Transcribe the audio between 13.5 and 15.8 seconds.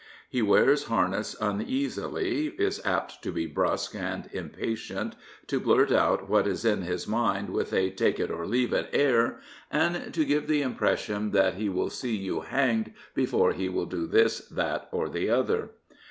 he will do this, that or the other.